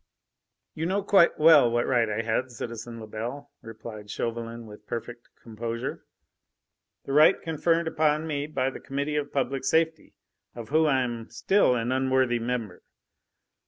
[0.73, 6.07] "You know quite well what right I had, citizen Lebel," replied Chauvelin with perfect composure.
[7.05, 10.15] "The right conferred upon me by the Committee of Public Safety,
[10.55, 12.81] of whom I am still an unworthy member.